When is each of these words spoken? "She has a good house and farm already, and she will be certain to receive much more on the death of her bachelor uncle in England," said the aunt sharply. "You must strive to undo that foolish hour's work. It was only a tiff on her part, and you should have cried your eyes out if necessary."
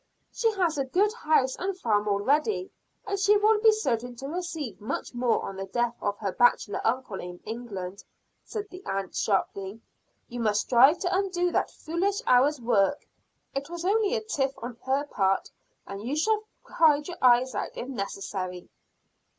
"She 0.31 0.49
has 0.53 0.79
a 0.79 0.85
good 0.85 1.13
house 1.13 1.55
and 1.57 1.77
farm 1.77 2.07
already, 2.07 2.71
and 3.05 3.19
she 3.19 3.37
will 3.37 3.61
be 3.61 3.71
certain 3.71 4.15
to 4.15 4.27
receive 4.27 4.81
much 4.81 5.13
more 5.13 5.43
on 5.43 5.57
the 5.57 5.67
death 5.67 5.95
of 6.01 6.17
her 6.17 6.31
bachelor 6.31 6.81
uncle 6.83 7.19
in 7.19 7.39
England," 7.45 8.03
said 8.43 8.67
the 8.71 8.83
aunt 8.87 9.13
sharply. 9.15 9.79
"You 10.27 10.39
must 10.39 10.61
strive 10.61 10.97
to 11.01 11.15
undo 11.15 11.51
that 11.51 11.69
foolish 11.69 12.23
hour's 12.25 12.59
work. 12.59 13.05
It 13.53 13.69
was 13.69 13.85
only 13.85 14.15
a 14.15 14.21
tiff 14.23 14.53
on 14.57 14.75
her 14.85 15.03
part, 15.05 15.51
and 15.85 16.01
you 16.01 16.15
should 16.15 16.33
have 16.33 16.47
cried 16.63 17.07
your 17.07 17.17
eyes 17.21 17.53
out 17.53 17.69
if 17.77 17.87
necessary." 17.87 18.69